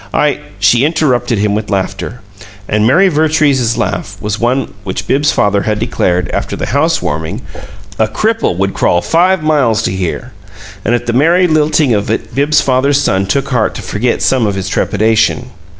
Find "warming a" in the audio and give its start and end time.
7.03-8.07